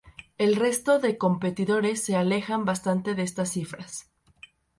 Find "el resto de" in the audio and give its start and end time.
0.39-1.19